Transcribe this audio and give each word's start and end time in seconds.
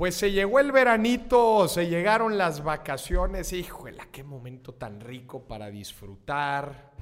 Pues 0.00 0.14
se 0.14 0.32
llegó 0.32 0.60
el 0.60 0.72
veranito, 0.72 1.68
se 1.68 1.86
llegaron 1.86 2.38
las 2.38 2.64
vacaciones. 2.64 3.52
Híjole, 3.52 3.98
qué 4.10 4.24
momento 4.24 4.72
tan 4.72 4.98
rico 4.98 5.46
para 5.46 5.68
disfrutar. 5.68 6.92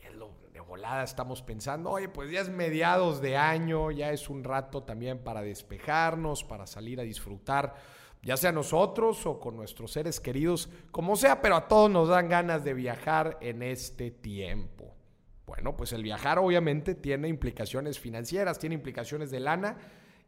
Y 0.00 0.06
es 0.06 0.14
lo 0.14 0.30
de 0.52 0.60
volada 0.60 1.02
estamos 1.02 1.42
pensando, 1.42 1.90
oye, 1.90 2.08
pues 2.08 2.30
ya 2.30 2.42
es 2.42 2.50
mediados 2.50 3.20
de 3.20 3.36
año, 3.36 3.90
ya 3.90 4.12
es 4.12 4.30
un 4.30 4.44
rato 4.44 4.84
también 4.84 5.18
para 5.18 5.42
despejarnos, 5.42 6.44
para 6.44 6.68
salir 6.68 7.00
a 7.00 7.02
disfrutar, 7.02 7.74
ya 8.22 8.36
sea 8.36 8.52
nosotros 8.52 9.26
o 9.26 9.40
con 9.40 9.56
nuestros 9.56 9.90
seres 9.90 10.20
queridos, 10.20 10.68
como 10.92 11.16
sea, 11.16 11.42
pero 11.42 11.56
a 11.56 11.66
todos 11.66 11.90
nos 11.90 12.08
dan 12.08 12.28
ganas 12.28 12.62
de 12.62 12.74
viajar 12.74 13.36
en 13.40 13.64
este 13.64 14.12
tiempo. 14.12 14.94
Bueno, 15.44 15.76
pues 15.76 15.92
el 15.92 16.04
viajar 16.04 16.38
obviamente 16.38 16.94
tiene 16.94 17.26
implicaciones 17.26 17.98
financieras, 17.98 18.60
tiene 18.60 18.76
implicaciones 18.76 19.32
de 19.32 19.40
lana 19.40 19.76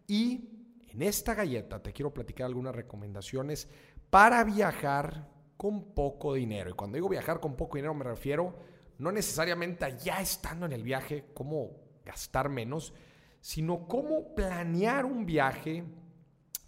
y 0.09 0.57
en 0.97 1.03
esta 1.03 1.35
galleta 1.35 1.83
te 1.83 1.93
quiero 1.93 2.15
platicar 2.15 2.47
algunas 2.47 2.75
recomendaciones 2.75 3.69
para 4.09 4.43
viajar 4.45 5.29
con 5.59 5.93
poco 5.93 6.33
dinero. 6.33 6.70
Y 6.70 6.73
cuando 6.73 6.97
digo 6.97 7.09
viajar 7.11 7.39
con 7.39 7.55
poco 7.55 7.77
dinero 7.77 7.93
me 7.93 8.05
refiero 8.05 8.57
no 8.97 9.12
necesariamente 9.12 9.84
a 9.84 9.91
ya 9.91 10.23
estando 10.23 10.65
en 10.65 10.73
el 10.73 10.83
viaje, 10.83 11.27
cómo 11.34 11.73
gastar 12.03 12.48
menos, 12.48 12.95
sino 13.43 13.87
cómo 13.87 14.34
planear 14.34 15.05
un 15.05 15.27
viaje 15.27 15.84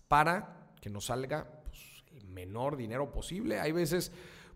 para 0.09 0.75
que 0.79 0.91
nos 0.91 1.07
salga 1.07 1.63
pues, 1.65 2.05
el 2.13 2.29
menor 2.29 2.77
dinero 2.77 3.11
posible. 3.11 3.59
Hay 3.59 3.73
veces, 3.73 4.13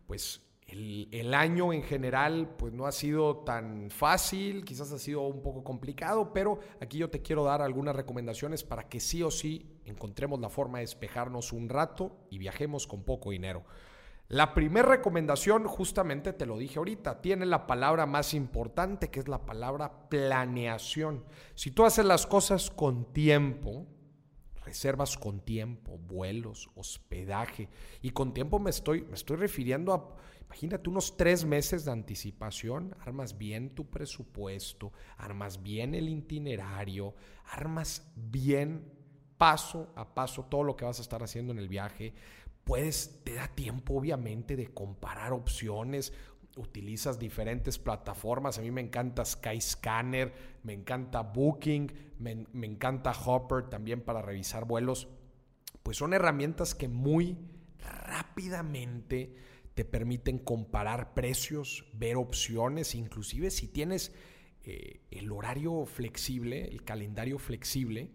pues 0.06 0.42
el, 0.72 1.34
año 1.34 1.72
en 1.72 1.82
general 1.82 2.54
pues 2.56 2.72
no 2.72 2.86
ha 2.86 2.92
sido 2.92 3.38
tan 3.38 3.90
fácil, 3.90 4.64
quizás 4.64 4.90
ha 4.92 4.98
sido 4.98 5.22
un 5.22 5.42
poco 5.42 5.62
complicado, 5.62 6.32
pero 6.32 6.60
aquí 6.80 6.98
yo 6.98 7.10
te 7.10 7.20
quiero 7.22 7.44
dar 7.44 7.62
algunas 7.62 7.94
recomendaciones 7.94 8.64
para 8.64 8.88
que 8.88 9.00
sí 9.00 9.22
o 9.22 9.30
sí 9.30 9.71
encontremos 9.84 10.40
la 10.40 10.48
forma 10.48 10.78
de 10.78 10.84
despejarnos 10.84 11.52
un 11.52 11.68
rato 11.68 12.16
y 12.30 12.38
viajemos 12.38 12.86
con 12.86 13.02
poco 13.02 13.30
dinero. 13.30 13.64
La 14.28 14.54
primera 14.54 14.88
recomendación, 14.88 15.66
justamente 15.66 16.32
te 16.32 16.46
lo 16.46 16.56
dije 16.56 16.78
ahorita, 16.78 17.20
tiene 17.20 17.44
la 17.44 17.66
palabra 17.66 18.06
más 18.06 18.32
importante 18.32 19.10
que 19.10 19.20
es 19.20 19.28
la 19.28 19.44
palabra 19.44 20.08
planeación. 20.08 21.24
Si 21.54 21.70
tú 21.70 21.84
haces 21.84 22.04
las 22.04 22.26
cosas 22.26 22.70
con 22.70 23.12
tiempo, 23.12 23.86
reservas 24.64 25.18
con 25.18 25.40
tiempo, 25.40 25.98
vuelos, 25.98 26.70
hospedaje, 26.76 27.68
y 28.00 28.10
con 28.10 28.32
tiempo 28.32 28.58
me 28.58 28.70
estoy, 28.70 29.02
me 29.02 29.14
estoy 29.14 29.36
refiriendo 29.36 29.92
a 29.92 30.16
Imagínate 30.52 30.90
unos 30.90 31.16
tres 31.16 31.46
meses 31.46 31.86
de 31.86 31.92
anticipación, 31.92 32.94
armas 33.00 33.38
bien 33.38 33.74
tu 33.74 33.88
presupuesto, 33.88 34.92
armas 35.16 35.62
bien 35.62 35.94
el 35.94 36.10
itinerario, 36.10 37.14
armas 37.52 38.12
bien 38.14 38.84
paso 39.42 39.88
a 39.96 40.14
paso 40.14 40.44
todo 40.44 40.62
lo 40.62 40.76
que 40.76 40.84
vas 40.84 41.00
a 41.00 41.02
estar 41.02 41.20
haciendo 41.20 41.52
en 41.52 41.58
el 41.58 41.66
viaje. 41.66 42.14
Puedes, 42.62 43.24
te 43.24 43.34
da 43.34 43.48
tiempo 43.48 43.94
obviamente 43.94 44.54
de 44.54 44.68
comparar 44.68 45.32
opciones, 45.32 46.12
utilizas 46.56 47.18
diferentes 47.18 47.76
plataformas. 47.76 48.58
A 48.58 48.62
mí 48.62 48.70
me 48.70 48.82
encanta 48.82 49.24
Skyscanner, 49.24 50.32
me 50.62 50.74
encanta 50.74 51.22
Booking, 51.22 51.92
me, 52.20 52.46
me, 52.52 52.68
encanta 52.68 53.10
Hopper 53.10 53.68
también 53.68 54.00
para 54.02 54.22
revisar 54.22 54.64
vuelos. 54.64 55.08
Pues 55.82 55.96
son 55.96 56.14
herramientas 56.14 56.76
que 56.76 56.86
muy 56.86 57.36
rápidamente 57.80 59.34
te 59.74 59.84
permiten 59.84 60.38
comparar 60.38 61.14
precios, 61.14 61.84
ver 61.94 62.14
opciones, 62.16 62.94
inclusive 62.94 63.50
si 63.50 63.66
tienes 63.66 64.14
eh, 64.62 65.00
el 65.10 65.32
horario 65.32 65.84
flexible, 65.84 66.68
el 66.68 66.84
calendario 66.84 67.40
flexible, 67.40 68.08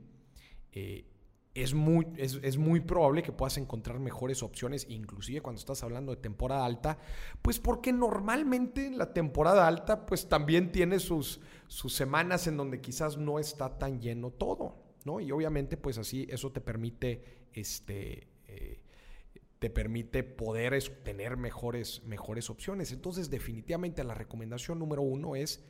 eh, 0.72 1.17
es, 1.58 1.74
muy, 1.74 2.08
es, 2.18 2.58
muy 2.58 2.82
probable 2.82 3.24
que 3.24 3.32
puedas 3.32 3.58
encontrar 3.58 4.00
mejores 4.00 4.44
opciones, 4.44 4.86
inclusive 4.90 5.42
cuando 5.42 5.60
estás 5.60 5.84
hablando 5.84 6.14
de 6.14 6.22
temporada 6.22 6.66
alta, 6.66 7.00
pues 7.42 7.60
porque 7.60 7.92
normalmente 7.92 8.92
la 8.92 9.12
temporada 9.14 9.68
alta 9.68 10.06
pues 10.06 10.30
también 10.30 10.72
tiene 10.72 11.00
sus, 11.00 11.42
sus 11.68 11.94
semanas 11.94 12.46
en 12.48 12.58
donde 12.58 12.80
quizás 12.80 13.18
no 13.18 13.40
está 13.40 13.78
tan 13.78 14.00
lleno 14.00 14.30
todo, 14.30 14.76
¿no? 15.04 15.20
Y 15.20 15.32
obviamente 15.32 15.78
pues 15.78 15.98
así 15.98 16.28
eso 16.30 16.52
te 16.52 16.62
permite 16.62 17.48
este, 17.54 18.28
eh, 18.48 18.80
te 19.60 19.70
permite 19.72 20.24
poder 20.24 20.78
tener 21.04 21.38
mejores, 21.38 22.04
mejores 22.04 22.50
opciones. 22.52 22.92
Entonces, 22.92 23.30
definitivamente 23.32 24.04
la 24.04 24.14
recomendación 24.14 24.78
número 24.78 25.02
uno 25.02 25.36
es 25.36 25.64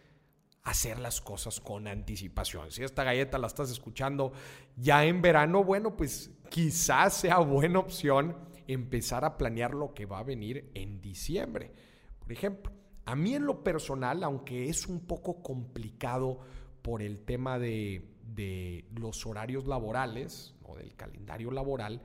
hacer 0.67 0.99
las 0.99 1.21
cosas 1.21 1.61
con 1.61 1.87
anticipación. 1.87 2.71
Si 2.71 2.83
esta 2.83 3.05
galleta 3.05 3.37
la 3.37 3.47
estás 3.47 3.71
escuchando 3.71 4.33
ya 4.75 5.05
en 5.05 5.21
verano, 5.21 5.63
bueno, 5.63 5.95
pues 5.95 6.29
quizás 6.49 7.13
sea 7.13 7.37
buena 7.39 7.79
opción 7.79 8.35
empezar 8.67 9.23
a 9.23 9.37
planear 9.37 9.73
lo 9.73 9.93
que 9.93 10.05
va 10.05 10.19
a 10.19 10.23
venir 10.23 10.69
en 10.73 10.99
diciembre. 10.99 11.71
Por 12.19 12.33
ejemplo, 12.33 12.73
a 13.05 13.15
mí 13.15 13.33
en 13.33 13.45
lo 13.45 13.63
personal, 13.63 14.21
aunque 14.25 14.67
es 14.67 14.87
un 14.87 15.07
poco 15.07 15.41
complicado 15.41 16.39
por 16.81 17.01
el 17.01 17.23
tema 17.23 17.57
de, 17.59 18.13
de 18.25 18.89
los 18.93 19.25
horarios 19.25 19.67
laborales 19.67 20.53
o 20.63 20.75
del 20.75 20.97
calendario 20.97 21.49
laboral, 21.49 22.01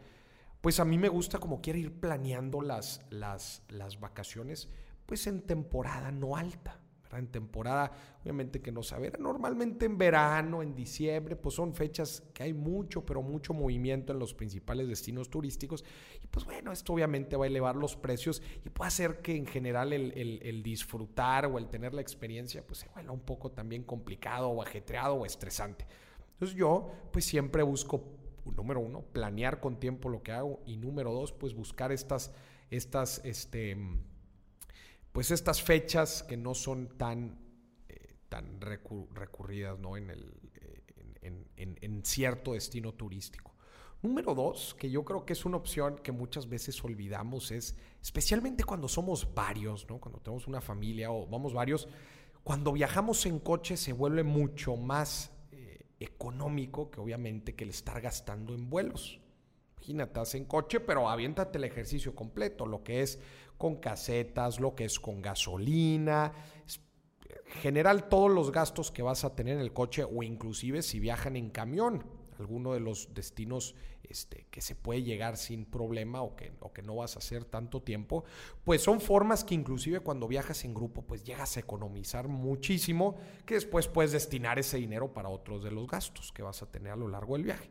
pues 0.61 0.79
a 0.79 0.85
mí 0.85 0.99
me 0.99 1.09
gusta 1.09 1.39
como 1.39 1.61
quiera 1.61 1.81
ir 1.81 1.99
planeando 1.99 2.61
las, 2.61 3.05
las, 3.11 3.65
las 3.69 3.99
vacaciones, 3.99 4.69
pues 5.05 5.27
en 5.27 5.43
temporada 5.43 6.13
no 6.13 6.37
alta. 6.37 6.82
En 7.19 7.29
temporada, 7.29 7.93
obviamente 8.23 8.61
que 8.61 8.73
no 8.73 8.83
saber, 8.83 9.21
normalmente 9.21 9.87
en 9.87 9.99
verano, 9.99 10.63
en 10.63 10.75
diciembre, 10.75 11.37
pues 11.37 11.55
son 11.55 11.75
fechas 11.75 12.23
que 12.33 12.45
hay 12.45 12.53
mucho, 12.53 13.05
pero 13.05 13.23
mucho 13.23 13.53
movimiento 13.55 14.13
en 14.13 14.19
los 14.19 14.35
principales 14.35 14.89
destinos 14.89 15.29
turísticos. 15.29 15.85
Y 16.23 16.27
pues 16.27 16.45
bueno, 16.45 16.73
esto 16.73 16.93
obviamente 16.93 17.37
va 17.37 17.45
a 17.45 17.49
elevar 17.49 17.77
los 17.77 17.97
precios 17.97 18.43
y 18.65 18.71
puede 18.71 18.89
hacer 18.89 19.21
que 19.21 19.37
en 19.37 19.47
general 19.47 19.93
el, 19.93 20.63
disfrutar 20.63 21.47
o 21.47 21.59
el 21.59 21.69
tener 21.69 21.95
la 21.95 22.01
experiencia, 22.01 22.67
pues 22.67 22.81
se 22.81 22.89
vuelva 22.89 23.13
un 23.13 23.21
poco 23.21 23.51
también 23.51 23.83
complicado 23.83 24.49
o 24.49 24.63
ajetreado 24.63 25.15
o 25.15 25.27
estresante. 25.27 25.87
Entonces 26.33 26.57
yo, 26.57 26.91
pues 27.13 27.25
siempre 27.25 27.63
busco 27.63 28.03
número 28.57 28.81
uno, 28.81 29.03
planear 29.13 29.61
con 29.61 29.79
tiempo 29.79 30.09
lo 30.09 30.23
que 30.23 30.33
hago 30.33 30.61
y 30.67 30.77
número 30.77 31.13
dos, 31.13 31.33
pues 31.33 31.55
buscar 31.55 31.93
estas, 31.93 32.33
estas, 32.71 33.21
este, 33.25 33.77
pues 35.13 35.31
estas 35.31 35.63
fechas 35.63 36.23
que 36.23 36.37
no 36.37 36.55
son 36.55 36.97
tan, 36.97 37.39
eh, 37.89 38.17
tan 38.29 38.61
recurridas 38.61 39.79
¿no? 39.79 39.97
en, 39.97 40.11
el, 40.11 40.35
eh, 40.55 41.47
en, 41.57 42.05
cierto 42.05 42.55
destino 42.55 42.93
turístico. 42.95 43.55
Número 44.03 44.35
dos, 44.35 44.75
que 44.75 44.91
yo 44.91 45.05
creo 45.05 45.25
que 45.25 45.35
es 45.35 45.45
una 45.45 45.59
opción 45.59 45.97
que 46.03 46.11
muchas 46.11 46.49
veces 46.49 46.83
olvidamos, 46.83 47.53
es 47.53 47.77
especialmente 48.01 48.65
cuando 48.65 48.89
somos 48.89 49.33
varios, 49.33 49.89
¿no? 49.89 50.01
cuando 50.01 50.21
tenemos 50.21 50.49
una 50.49 50.61
familia 50.61 51.13
o 51.13 51.27
vamos 51.29 51.53
varios, 51.53 51.89
cuando 52.43 52.73
viajamos 52.73 53.25
en 53.27 53.39
coche 53.39 53.77
se 53.77 53.93
vuelve 53.93 54.25
mucho 54.25 54.77
más 54.77 55.31
económico 56.03 56.91
que 56.91 57.01
obviamente 57.01 57.55
que 57.55 57.65
el 57.65 57.71
estar 57.71 58.01
gastando 58.01 58.55
en 58.55 58.69
vuelos. 58.69 59.21
Imagínate, 59.83 60.11
estás 60.11 60.37
en 60.37 60.45
coche, 60.45 60.79
pero 60.79 61.09
aviéntate 61.09 61.59
el 61.59 61.65
ejercicio 61.65 62.15
completo, 62.15 62.67
lo 62.67 62.85
que 62.85 63.03
es 63.03 63.19
con 63.59 63.77
casetas, 63.77 64.61
lo 64.61 64.77
que 64.77 64.85
es 64.85 65.01
con 65.01 65.21
gasolina, 65.21 66.33
general 67.61 68.09
todos 68.09 68.31
los 68.31 68.53
gastos 68.53 68.93
que 68.93 69.03
vas 69.03 69.25
a 69.25 69.35
tener 69.35 69.57
en 69.57 69.61
el 69.61 69.73
coche 69.73 70.05
o 70.05 70.23
inclusive 70.23 70.83
si 70.83 71.01
viajan 71.01 71.35
en 71.35 71.51
camión, 71.51 72.05
alguno 72.39 72.75
de 72.75 72.81
los 72.81 73.13
destinos 73.13 73.75
este, 74.05 74.47
que 74.53 74.61
se 74.61 74.77
puede 74.77 75.03
llegar 75.03 75.37
sin 75.37 75.65
problema 75.65 76.23
o 76.23 76.37
que, 76.37 76.53
o 76.61 76.73
que 76.73 76.83
no 76.83 76.95
vas 76.95 77.17
a 77.17 77.19
hacer 77.19 77.45
tanto 77.45 77.83
tiempo, 77.83 78.25
pues 78.63 78.83
son 78.83 79.01
formas 79.01 79.43
que 79.43 79.57
inclusive 79.57 79.99
cuando 79.99 80.29
viajas 80.29 80.65
en 80.65 80.75
grupo, 80.75 81.03
pues 81.03 81.25
llegas 81.25 81.57
a 81.57 81.61
economizar 81.61 82.29
muchísimo, 82.29 83.17
que 83.47 83.55
después 83.55 83.89
puedes 83.89 84.13
destinar 84.13 84.61
ese 84.61 84.77
dinero 84.77 85.13
para 85.13 85.29
otros 85.29 85.65
de 85.65 85.73
los 85.73 85.89
gastos 85.89 86.31
que 86.31 86.43
vas 86.43 86.63
a 86.63 86.71
tener 86.71 86.93
a 86.93 86.97
lo 86.97 87.09
largo 87.09 87.35
del 87.35 87.45
viaje. 87.45 87.69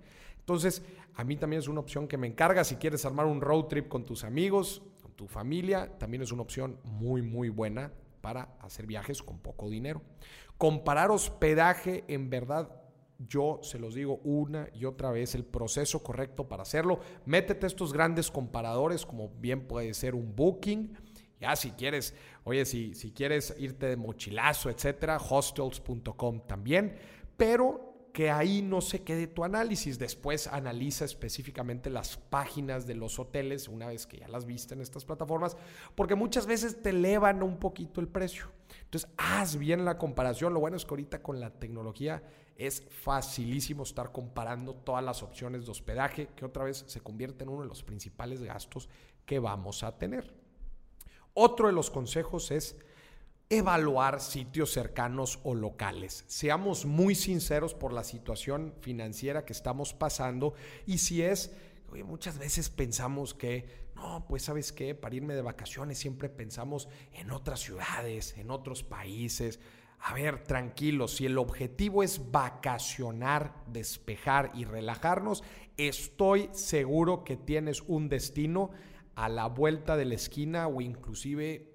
Entonces, 0.52 0.84
a 1.16 1.24
mí 1.24 1.38
también 1.38 1.62
es 1.62 1.70
una 1.70 1.80
opción 1.80 2.10
que 2.10 2.18
me 2.18 2.28
encarga 2.28 2.66
si 2.66 2.76
quieres 2.76 3.06
armar 3.06 3.26
un 3.26 3.40
road 3.40 3.68
trip 3.68 3.88
con 3.88 4.04
tus 4.04 4.26
amigos, 4.26 4.82
con 5.02 5.14
tu 5.14 5.26
familia, 5.26 5.98
también 5.98 6.24
es 6.24 6.34
una 6.34 6.42
opción 6.42 6.78
muy, 6.84 7.22
muy 7.22 7.48
buena 7.48 7.94
para 8.20 8.58
hacer 8.60 8.86
viajes 8.86 9.24
con 9.24 9.40
poco 9.40 9.70
dinero. 9.70 10.02
Comparar 10.58 11.10
hospedaje 11.10 12.04
en 12.10 12.30
verdad 12.30 12.70
yo 13.18 13.62
se 13.64 13.80
los 13.80 13.94
digo 13.96 14.20
una 14.26 14.68
y 14.74 14.84
otra 14.84 15.10
vez, 15.10 15.34
el 15.36 15.46
proceso 15.46 16.04
correcto 16.04 16.50
para 16.50 16.64
hacerlo. 16.64 17.00
Métete 17.26 17.66
estos 17.66 17.94
grandes 17.94 18.30
comparadores, 18.30 19.06
como 19.06 19.30
bien 19.30 19.70
puede 19.70 19.94
ser 19.94 20.16
un 20.16 20.36
Booking. 20.36 20.98
Ya 21.40 21.56
si 21.56 21.72
quieres, 21.72 22.14
oye, 22.44 22.66
si, 22.66 22.94
si 22.94 23.12
quieres 23.14 23.56
irte 23.58 23.86
de 23.86 23.96
mochilazo, 23.96 24.70
etcétera, 24.70 25.18
hostels.com 25.18 26.42
también. 26.46 26.98
Pero 27.38 27.91
que 28.12 28.30
ahí 28.30 28.62
no 28.62 28.82
se 28.82 29.04
quede 29.04 29.28
tu 29.28 29.44
análisis. 29.44 29.98
Después 29.98 30.48
analiza 30.48 31.06
específicamente 31.06 31.90
las 31.90 32.18
páginas 32.18 32.86
de 32.86 32.96
los 32.96 33.20
hoteles 33.20 33.68
una 33.68 33.88
vez 33.88 34.06
que 34.06 34.18
ya 34.18 34.28
las 34.28 34.46
viste 34.46 34.74
en 34.74 34.82
estas 34.82 35.06
plataformas, 35.06 35.56
porque 35.96 36.16
muchas 36.16 36.46
veces 36.46 36.82
te 36.82 36.90
elevan 36.90 37.44
un 37.44 37.58
poquito 37.58 38.02
el 38.02 38.08
precio. 38.08 38.46
Entonces, 38.84 39.10
haz 39.18 39.56
bien 39.58 39.86
la 39.86 39.98
comparación. 39.98 40.54
Lo 40.54 40.60
bueno 40.60 40.78
es 40.78 40.86
que 40.86 40.92
ahorita 40.92 41.22
con 41.22 41.40
la 41.40 41.52
tecnología 41.52 42.24
es 42.58 42.86
facilísimo 42.90 43.84
estar 43.84 44.12
comparando 44.12 44.76
todas 44.76 45.04
las 45.04 45.24
opciones 45.24 45.66
de 45.66 45.72
hospedaje, 45.72 46.28
que 46.36 46.46
otra 46.46 46.64
vez 46.64 46.84
se 46.88 47.02
convierte 47.02 47.44
en 47.44 47.50
uno 47.50 47.62
de 47.62 47.68
los 47.68 47.84
principales 47.84 48.44
gastos 48.44 48.90
que 49.26 49.40
vamos 49.40 49.84
a 49.84 49.98
tener. 49.98 50.34
Otro 51.34 51.68
de 51.68 51.74
los 51.74 51.90
consejos 51.90 52.52
es 52.52 52.78
evaluar 53.52 54.22
sitios 54.22 54.72
cercanos 54.72 55.40
o 55.44 55.54
locales. 55.54 56.24
Seamos 56.28 56.86
muy 56.86 57.16
sinceros 57.16 57.74
por 57.74 57.92
la 57.92 58.06
situación 58.06 58.74
financiera 58.80 59.44
que 59.44 59.52
estamos 59.52 59.94
pasando 59.94 60.54
y 60.86 61.00
si 61.00 61.22
es, 61.22 61.52
muchas 62.06 62.38
veces 62.38 62.70
pensamos 62.70 63.34
que, 63.34 63.68
no, 63.94 64.26
pues 64.26 64.44
sabes 64.44 64.72
qué, 64.72 64.96
para 64.96 65.16
irme 65.16 65.36
de 65.36 65.42
vacaciones 65.42 65.98
siempre 65.98 66.30
pensamos 66.30 66.88
en 67.12 67.30
otras 67.32 67.60
ciudades, 67.60 68.38
en 68.38 68.52
otros 68.52 68.84
países. 68.84 69.60
A 70.00 70.14
ver, 70.14 70.44
tranquilos, 70.44 71.18
si 71.18 71.26
el 71.26 71.38
objetivo 71.38 72.04
es 72.04 72.32
vacacionar, 72.32 73.54
despejar 73.68 74.52
y 74.56 74.64
relajarnos, 74.64 75.44
estoy 75.76 76.50
seguro 76.54 77.26
que 77.26 77.36
tienes 77.36 77.82
un 77.82 78.08
destino 78.08 78.72
a 79.16 79.28
la 79.28 79.48
vuelta 79.48 79.98
de 79.98 80.06
la 80.06 80.16
esquina 80.16 80.70
o 80.70 80.80
inclusive 80.80 81.71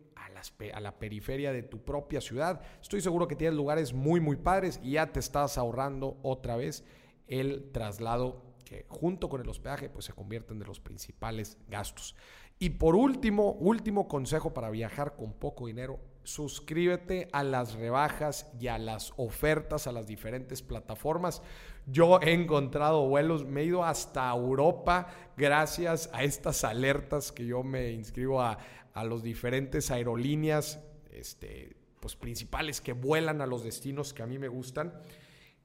a 0.73 0.81
la 0.81 0.99
periferia 0.99 1.53
de 1.53 1.63
tu 1.63 1.85
propia 1.85 2.21
ciudad. 2.21 2.61
Estoy 2.81 3.01
seguro 3.01 3.29
que 3.29 3.37
tienes 3.37 3.57
lugares 3.57 3.93
muy, 3.93 4.21
muy 4.21 4.37
padres 4.37 4.81
y 4.83 4.93
ya 4.93 5.07
te 5.07 5.21
estás 5.21 5.59
ahorrando 5.59 6.19
otra 6.23 6.57
vez 6.57 6.85
el 7.27 7.71
traslado 7.73 8.43
que 8.65 8.85
junto 8.89 9.29
con 9.29 9.41
el 9.41 9.49
hospedaje 9.49 9.89
pues 9.89 10.05
se 10.05 10.13
convierten 10.13 10.59
de 10.59 10.67
los 10.67 10.81
principales 10.81 11.57
gastos. 11.69 12.17
Y 12.59 12.71
por 12.71 12.97
último, 12.97 13.53
último 13.53 14.09
consejo 14.09 14.55
para 14.55 14.71
viajar 14.71 15.15
con 15.15 15.33
poco 15.35 15.67
dinero, 15.67 16.01
suscríbete 16.25 17.29
a 17.33 17.45
las 17.45 17.75
rebajas 17.75 18.51
y 18.59 18.69
a 18.69 18.79
las 18.79 19.13
ofertas 19.17 19.87
a 19.87 19.93
las 19.93 20.07
diferentes 20.07 20.63
plataformas. 20.63 21.43
Yo 21.87 22.19
he 22.21 22.33
encontrado 22.33 23.07
vuelos, 23.07 23.45
me 23.45 23.61
he 23.61 23.65
ido 23.67 23.85
hasta 23.85 24.31
Europa 24.31 25.07
gracias 25.37 26.11
a 26.13 26.25
estas 26.25 26.65
alertas 26.65 27.31
que 27.31 27.47
yo 27.47 27.63
me 27.63 27.93
inscribo 27.93 28.41
a, 28.43 28.59
a 28.97 29.05
los 29.05 29.23
diferentes 29.23 29.91
aerolíneas 29.91 30.81
este, 31.13 31.77
pues, 32.01 32.17
principales 32.17 32.81
que 32.81 32.95
vuelan 32.95 33.43
a 33.43 33.47
los 33.47 33.63
destinos 33.63 34.15
que 34.15 34.23
a 34.23 34.27
mí 34.27 34.39
me 34.39 34.49
gustan. 34.49 34.95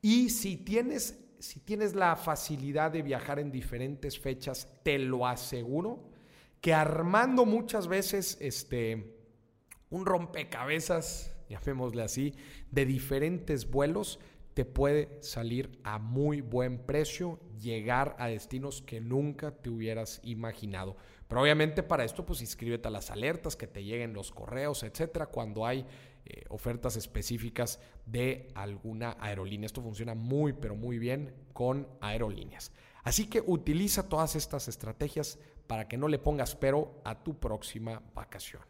Y 0.02 0.32
si 0.32 0.58
tienes, 0.58 1.18
si 1.40 1.62
tienes 1.62 1.96
la 1.96 2.18
facilidad 2.18 2.92
de 2.92 3.02
viajar 3.02 3.40
en 3.40 3.50
diferentes 3.50 4.20
fechas, 4.20 4.68
te 4.84 5.00
lo 5.00 5.26
aseguro 5.26 6.12
que 6.60 6.74
armando 6.74 7.46
muchas 7.46 7.88
veces 7.88 8.38
este, 8.42 9.16
un 9.90 10.06
rompecabezas, 10.06 11.34
llamémosle 11.50 12.04
así, 12.04 12.36
de 12.70 12.86
diferentes 12.86 13.72
vuelos, 13.72 14.20
te 14.54 14.66
puede 14.66 15.08
salir 15.22 15.80
a 15.84 16.00
muy 16.00 16.42
buen 16.42 16.80
precio, 16.80 17.40
llegar 17.58 18.18
a 18.20 18.28
destinos 18.28 18.82
que 18.82 19.00
nunca 19.00 19.52
te 19.52 19.70
hubieras 19.70 20.20
imaginado. 20.24 20.98
Pero 21.32 21.44
obviamente 21.44 21.82
para 21.82 22.04
esto, 22.04 22.26
pues 22.26 22.42
inscríbete 22.42 22.90
a 22.90 22.92
las 22.92 23.10
alertas, 23.10 23.56
que 23.56 23.66
te 23.66 23.86
lleguen 23.86 24.12
los 24.12 24.34
correos, 24.34 24.84
etcétera, 24.84 25.28
cuando 25.28 25.66
hay 25.66 25.86
eh, 26.26 26.44
ofertas 26.50 26.98
específicas 26.98 27.80
de 28.06 28.50
alguna 28.54 29.16
aerolínea. 29.18 29.66
Esto 29.66 29.82
funciona 29.82 30.14
muy, 30.14 30.52
pero 30.52 30.76
muy 30.76 31.00
bien 31.00 31.34
con 31.54 31.88
aerolíneas. 32.02 32.74
Así 33.06 33.30
que 33.30 33.42
utiliza 33.48 34.10
todas 34.10 34.36
estas 34.36 34.68
estrategias 34.68 35.40
para 35.68 35.88
que 35.88 35.96
no 35.96 36.10
le 36.10 36.20
pongas 36.20 36.54
pero 36.54 37.00
a 37.06 37.24
tu 37.24 37.40
próxima 37.40 38.04
vacación. 38.14 38.64